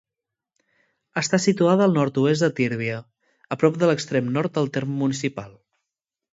Està 1.21 1.39
situada 1.43 1.85
al 1.89 1.93
nord-oest 1.99 2.45
de 2.47 2.51
Tírvia, 2.61 2.97
a 3.57 3.61
prop 3.65 3.79
de 3.85 3.93
l'extrem 3.93 4.35
nord 4.41 4.59
del 4.59 4.75
terme 4.81 5.01
municipal. 5.07 5.57